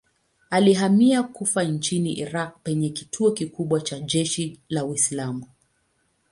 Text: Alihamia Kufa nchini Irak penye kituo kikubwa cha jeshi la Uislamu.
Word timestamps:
Alihamia 0.49 1.23
Kufa 1.23 1.63
nchini 1.63 2.13
Irak 2.13 2.55
penye 2.63 2.89
kituo 2.89 3.31
kikubwa 3.31 3.81
cha 3.81 3.99
jeshi 3.99 4.59
la 4.69 4.85
Uislamu. 4.85 5.45